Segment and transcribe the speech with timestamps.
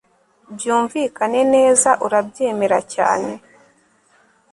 [0.53, 3.31] Byumvikane neza urabyemera cyane